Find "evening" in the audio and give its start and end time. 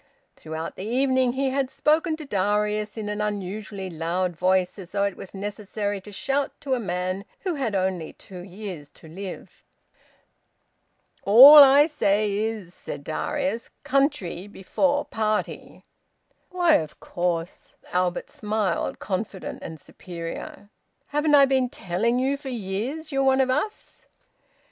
0.87-1.33